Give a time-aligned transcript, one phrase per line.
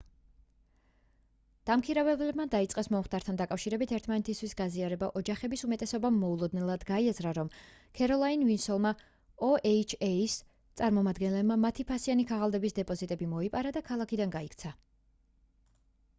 [1.69, 7.51] დამქირავებლებმა დაიწყეს მომხდართან დაკავშირებით ერთმანეთისთვის გაზიარება ოჯახების უმეტესობამ მოულოდნელად გაიაზრა რომ
[7.99, 8.93] ქეროლაინ ვილსონმა
[9.49, 10.37] oha-ს
[10.81, 14.73] წარმომადგენელმა მათი ფასიანი ქაღალდების დეპოზიტები მოიპარა და ქალაქიდან გაიქცა